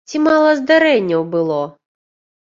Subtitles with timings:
[0.11, 1.59] Ці мала здарэнняў было?